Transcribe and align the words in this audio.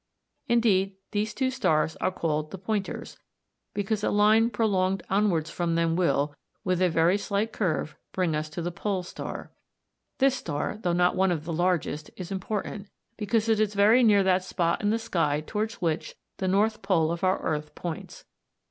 Indeed 0.47 0.95
these 1.11 1.31
two 1.35 1.51
stars 1.51 1.95
are 1.97 2.09
called 2.09 2.49
"the 2.49 2.57
Pointers," 2.57 3.19
because 3.75 4.03
a 4.03 4.09
line 4.09 4.49
prolonged 4.49 5.03
onwards 5.11 5.51
from 5.51 5.75
them 5.75 5.95
will, 5.95 6.33
with 6.63 6.81
a 6.81 6.89
very 6.89 7.19
slight 7.19 7.53
curve, 7.53 7.95
bring 8.11 8.35
us 8.35 8.49
to 8.49 8.63
the 8.63 8.71
"Pole 8.71 9.03
star" 9.03 9.35
(see 9.37 9.45
Fig. 9.45 10.25
58). 10.25 10.25
This 10.25 10.35
star, 10.37 10.77
though 10.81 10.93
not 10.93 11.15
one 11.15 11.31
of 11.31 11.45
the 11.45 11.53
largest, 11.53 12.09
is 12.17 12.31
important, 12.31 12.87
because 13.15 13.47
it 13.47 13.59
is 13.59 13.75
very 13.75 14.01
near 14.01 14.23
that 14.23 14.43
spot 14.43 14.81
in 14.81 14.89
the 14.89 14.97
sky 14.97 15.43
towards 15.45 15.75
which 15.75 16.15
the 16.37 16.47
North 16.47 16.81
Pole 16.81 17.11
of 17.11 17.23
our 17.23 17.37
earth 17.43 17.75
points. 17.75 18.25